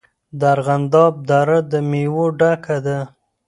د 0.39 0.41
ارغنداب 0.53 1.13
دره 1.29 1.59
د 1.71 1.73
میوو 1.89 2.25
ډکه 2.39 2.77
ده. 2.85 2.99